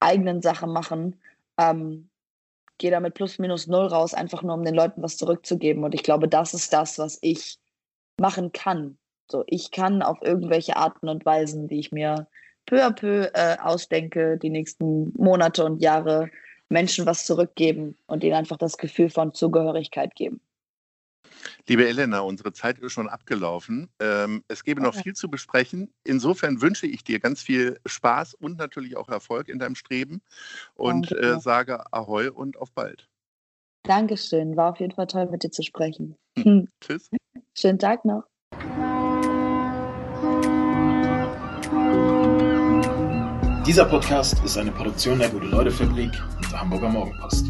eigenen 0.00 0.42
Sache 0.42 0.66
machen. 0.66 1.16
Ähm, 1.58 2.10
Gehe 2.78 2.90
da 2.90 3.00
mit 3.00 3.14
plus 3.14 3.38
minus 3.38 3.66
null 3.66 3.86
raus, 3.86 4.14
einfach 4.14 4.42
nur 4.42 4.54
um 4.54 4.64
den 4.64 4.74
Leuten 4.74 5.02
was 5.02 5.16
zurückzugeben. 5.16 5.84
Und 5.84 5.94
ich 5.94 6.02
glaube, 6.02 6.28
das 6.28 6.54
ist 6.54 6.72
das, 6.72 6.98
was 6.98 7.18
ich 7.20 7.58
machen 8.18 8.52
kann. 8.52 8.98
So, 9.30 9.44
ich 9.46 9.70
kann 9.70 10.02
auf 10.02 10.18
irgendwelche 10.22 10.76
Arten 10.76 11.08
und 11.08 11.26
Weisen, 11.26 11.68
die 11.68 11.80
ich 11.80 11.92
mir 11.92 12.28
peu 12.66 12.84
à 12.84 12.92
peu 12.92 13.30
äh, 13.34 13.56
ausdenke, 13.60 14.38
die 14.38 14.50
nächsten 14.50 15.12
Monate 15.16 15.64
und 15.64 15.82
Jahre 15.82 16.30
Menschen 16.68 17.06
was 17.06 17.24
zurückgeben 17.24 17.96
und 18.06 18.24
ihnen 18.24 18.34
einfach 18.34 18.58
das 18.58 18.76
Gefühl 18.76 19.10
von 19.10 19.34
Zugehörigkeit 19.34 20.14
geben. 20.14 20.40
Liebe 21.66 21.86
Elena, 21.86 22.20
unsere 22.20 22.52
Zeit 22.52 22.78
ist 22.78 22.92
schon 22.92 23.08
abgelaufen. 23.08 23.88
Ähm, 24.00 24.42
es 24.48 24.64
gäbe 24.64 24.80
noch 24.80 24.94
viel 24.94 25.14
zu 25.14 25.28
besprechen. 25.28 25.92
Insofern 26.04 26.60
wünsche 26.60 26.86
ich 26.86 27.04
dir 27.04 27.20
ganz 27.20 27.42
viel 27.42 27.78
Spaß 27.86 28.34
und 28.34 28.58
natürlich 28.58 28.96
auch 28.96 29.08
Erfolg 29.08 29.48
in 29.48 29.58
deinem 29.58 29.74
Streben 29.74 30.22
und 30.74 31.12
äh, 31.12 31.38
sage 31.40 31.92
Ahoi 31.92 32.30
und 32.30 32.56
auf 32.56 32.72
bald. 32.72 33.08
Dankeschön. 33.84 34.56
War 34.56 34.70
auf 34.70 34.80
jeden 34.80 34.92
Fall 34.92 35.06
toll, 35.06 35.26
mit 35.30 35.42
dir 35.42 35.50
zu 35.50 35.62
sprechen. 35.62 36.16
Hm. 36.38 36.68
Tschüss. 36.80 37.10
Schönen 37.54 37.78
Tag 37.78 38.04
noch. 38.04 38.24
Dieser 43.66 43.84
Podcast 43.84 44.42
ist 44.44 44.56
eine 44.56 44.72
Produktion 44.72 45.18
der 45.18 45.28
Gute-Leute-Fabrik 45.28 46.10
und 46.36 46.50
der 46.50 46.60
Hamburger 46.60 46.88
Morgenpost. 46.88 47.46